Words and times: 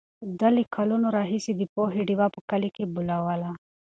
ده 0.39 0.47
له 0.55 0.63
کلونو 0.75 1.07
راهیسې 1.17 1.51
د 1.55 1.61
پوهې 1.73 2.01
ډېوه 2.09 2.27
په 2.35 2.39
کلي 2.49 2.69
کې 2.75 2.85
بلوله. 2.95 3.51